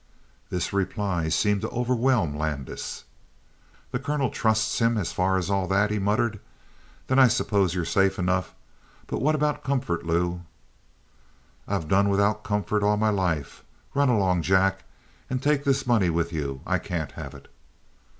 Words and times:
This 0.49 0.73
reply 0.73 1.29
seemed 1.29 1.61
to 1.61 1.69
overwhelm 1.69 2.35
Landis. 2.35 3.03
"The 3.91 3.99
colonel 3.99 4.31
trusts 4.31 4.79
him 4.79 4.97
as 4.97 5.13
far 5.13 5.37
as 5.37 5.51
all 5.51 5.67
that?" 5.67 5.91
he 5.91 5.99
muttered. 5.99 6.39
"Then 7.05 7.19
I 7.19 7.27
suppose 7.27 7.75
you're 7.75 7.85
safe 7.85 8.17
enough. 8.17 8.55
But 9.05 9.21
what 9.21 9.35
about 9.35 9.63
comfort, 9.63 10.03
Lou?" 10.03 10.41
"I've 11.67 11.87
done 11.87 12.09
without 12.09 12.43
comfort 12.43 12.81
all 12.81 12.97
my 12.97 13.11
life. 13.11 13.63
Run 13.93 14.09
along, 14.09 14.41
Jack. 14.41 14.85
And 15.29 15.39
take 15.39 15.65
this 15.65 15.85
money 15.85 16.09
with 16.09 16.33
you. 16.33 16.61
I 16.65 16.79
can't 16.79 17.11
have 17.11 17.35
it." 17.35 17.47